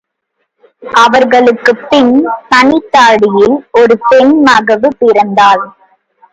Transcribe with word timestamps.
அவர்களுக்குப்பின் 0.83 2.11
தனித்தாழியில் 2.49 3.55
ஒரு 3.71 3.97
பெண் 4.09 4.33
மகவு 4.47 4.91
பிறந்தாள். 4.99 5.63